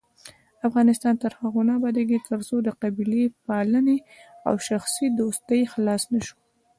[0.67, 3.97] افغانستان تر هغو نه ابادیږي، ترڅو له قبیلې پالنې
[4.47, 6.35] او شخصي دوستۍ خلاص نشو.